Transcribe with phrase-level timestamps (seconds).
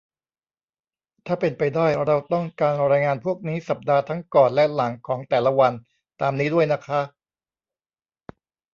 [1.25, 5.73] ถ้าเป็นไปได้ เราต้องการรายงานพวกนี้สัปดาห์ทั้งก่อนและหลังของแต่ละวัน
[6.21, 7.01] ตามนี้ด้วยนะคะ